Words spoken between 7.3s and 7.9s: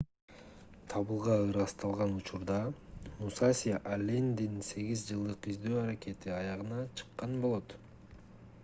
болот